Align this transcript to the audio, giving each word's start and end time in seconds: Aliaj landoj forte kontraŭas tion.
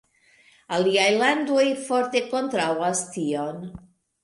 Aliaj 0.77 1.09
landoj 1.17 1.67
forte 1.83 2.23
kontraŭas 2.33 3.07
tion. 3.13 3.65